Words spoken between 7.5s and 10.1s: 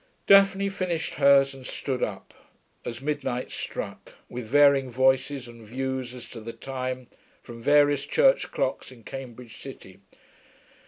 various church clocks in Cambridge city.